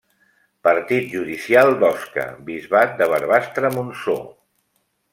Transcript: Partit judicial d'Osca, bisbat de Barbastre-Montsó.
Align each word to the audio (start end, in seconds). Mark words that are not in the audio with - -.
Partit 0.67 1.05
judicial 1.11 1.69
d'Osca, 1.83 2.25
bisbat 2.49 2.99
de 3.03 3.11
Barbastre-Montsó. 3.15 4.21